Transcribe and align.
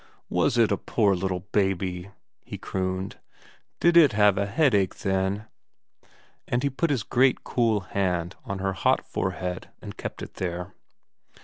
'Was 0.29 0.57
it 0.57 0.71
a 0.71 0.77
poor 0.77 1.13
little 1.13 1.41
baby,' 1.51 2.09
he 2.43 2.57
crooned.' 2.57 3.19
Did 3.79 3.95
it 3.95 4.13
have 4.13 4.35
a 4.35 4.47
headache 4.47 4.95
then' 4.95 5.45
And 6.47 6.63
he 6.63 6.71
put 6.71 6.89
his 6.89 7.03
great 7.03 7.43
cool 7.43 7.81
hand 7.81 8.35
on 8.43 8.57
her 8.57 8.73
hot 8.73 9.05
forehead 9.05 9.69
and 9.79 9.97
kept 9.97 10.23
it 10.23 10.33
there. 10.41 10.73